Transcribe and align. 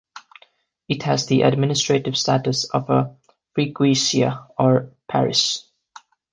It 0.89 1.03
has 1.03 1.27
the 1.27 1.43
administrative 1.43 2.17
status 2.17 2.63
of 2.63 2.89
a 2.89 3.15
"freguesia" 3.55 4.47
or 4.57 4.93
parish. 5.07 5.59